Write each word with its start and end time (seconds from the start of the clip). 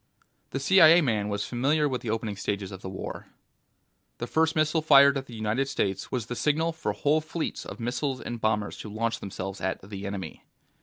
The 0.49 0.59
CIA 0.59 0.99
man 1.01 1.29
was 1.29 1.45
familiar 1.45 1.87
with 1.87 2.01
the 2.01 2.09
opening 2.09 2.35
stages 2.35 2.71
of 2.71 2.81
the 2.81 2.89
war. 2.89 3.27
The 4.17 4.25
first 4.25 4.55
missile 4.55 4.81
fired 4.81 5.15
at 5.15 5.27
the 5.27 5.35
United 5.35 5.67
States 5.67 6.11
was 6.11 6.25
the 6.25 6.35
signal 6.35 6.71
for 6.73 6.93
whole 6.93 7.21
fleets 7.21 7.67
of 7.67 7.79
missiles 7.79 8.19
and 8.19 8.41
bombers 8.41 8.77
to 8.77 8.89
launch 8.89 9.19
themselves 9.19 9.61
at 9.61 9.87
the 9.87 10.07
Enemy. 10.07 10.43